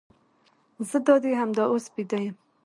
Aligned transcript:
زه 0.89 0.97
دادي 1.07 1.31
همدا 1.41 1.63
اوس 1.71 1.85
بیده 1.95 2.19
یم. 2.25 2.35